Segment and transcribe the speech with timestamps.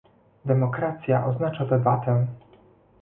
[0.45, 2.27] Demokracja oznacza debatę